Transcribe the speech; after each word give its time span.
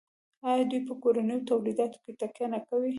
آیا 0.49 0.63
دوی 0.71 0.81
په 0.87 0.93
کورنیو 1.01 1.45
تولیداتو 1.49 1.97
تکیه 2.21 2.47
نه 2.53 2.59
کوي؟ 2.67 2.89